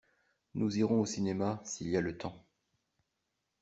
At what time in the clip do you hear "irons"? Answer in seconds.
0.79-0.99